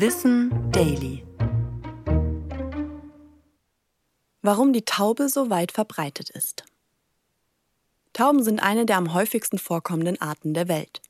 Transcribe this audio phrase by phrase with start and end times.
[0.00, 1.24] Wissen Daily.
[4.42, 6.62] Warum die Taube so weit verbreitet ist.
[8.12, 11.02] Tauben sind eine der am häufigsten vorkommenden Arten der Welt.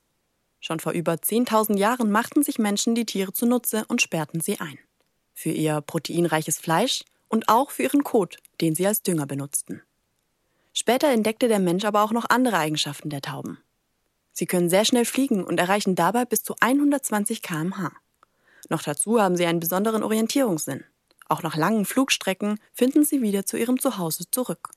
[0.60, 4.78] Schon vor über 10.000 Jahren machten sich Menschen die Tiere zunutze und sperrten sie ein.
[5.34, 9.82] Für ihr proteinreiches Fleisch und auch für ihren Kot, den sie als Dünger benutzten.
[10.72, 13.58] Später entdeckte der Mensch aber auch noch andere Eigenschaften der Tauben.
[14.32, 17.92] Sie können sehr schnell fliegen und erreichen dabei bis zu 120 km/h.
[18.68, 20.84] Noch dazu haben sie einen besonderen Orientierungssinn.
[21.28, 24.70] Auch nach langen Flugstrecken finden sie wieder zu ihrem Zuhause zurück.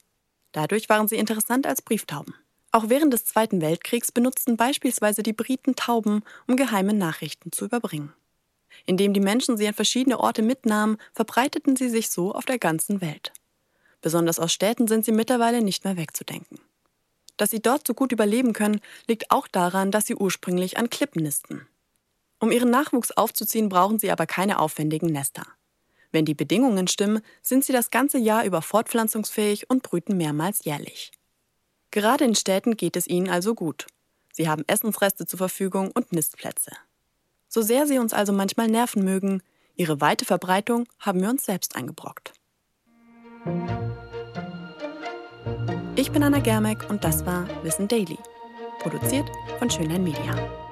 [0.52, 2.36] Dadurch waren sie interessant als Brieftauben.
[2.72, 8.14] Auch während des Zweiten Weltkriegs benutzten beispielsweise die Briten Tauben, um geheime Nachrichten zu überbringen.
[8.86, 13.02] Indem die Menschen sie an verschiedene Orte mitnahmen, verbreiteten sie sich so auf der ganzen
[13.02, 13.34] Welt.
[14.02, 16.60] Besonders aus Städten sind sie mittlerweile nicht mehr wegzudenken.
[17.38, 21.24] Dass sie dort so gut überleben können, liegt auch daran, dass sie ursprünglich an Klippen
[21.24, 21.68] nisten.
[22.42, 25.46] Um ihren Nachwuchs aufzuziehen, brauchen sie aber keine aufwendigen Nester.
[26.12, 31.12] Wenn die Bedingungen stimmen, sind sie das ganze Jahr über fortpflanzungsfähig und brüten mehrmals jährlich.
[31.92, 33.86] Gerade in Städten geht es ihnen also gut.
[34.34, 36.72] Sie haben Essensreste zur Verfügung und Nistplätze.
[37.48, 39.44] So sehr sie uns also manchmal nerven mögen,
[39.76, 42.34] ihre weite Verbreitung haben wir uns selbst eingebrockt.
[45.96, 48.18] Ich bin Anna Germeck und das war Wissen Daily,
[48.80, 49.30] produziert
[49.60, 50.71] von Schönlein Media.